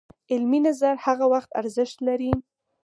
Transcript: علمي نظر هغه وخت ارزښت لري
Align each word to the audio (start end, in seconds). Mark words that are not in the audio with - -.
علمي 0.31 0.59
نظر 0.67 0.95
هغه 1.05 1.25
وخت 1.33 1.49
ارزښت 1.61 1.97
لري 2.07 2.31